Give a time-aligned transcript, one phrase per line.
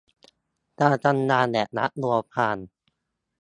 [0.81, 2.57] การทำงานแบบลับลวงพราง